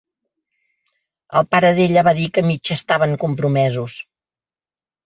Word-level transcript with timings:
El 1.41 1.45
pare 1.57 1.71
d'ella 1.81 2.05
va 2.09 2.15
dir 2.21 2.27
que 2.39 2.45
mig 2.49 2.75
estaven 2.79 3.17
compromesos. 3.27 4.05